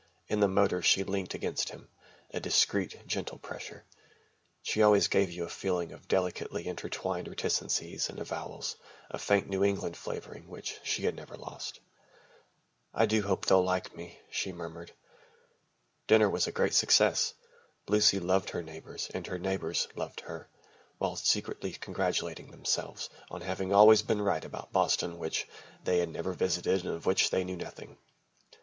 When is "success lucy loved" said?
16.73-18.49